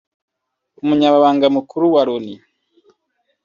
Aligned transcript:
Umunyamabanga 0.81 1.45
mukuru 1.55 1.85
wa 1.93 2.01
Loni 2.07 2.35